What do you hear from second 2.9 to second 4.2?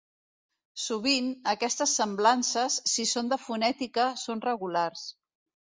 si són de fonètica,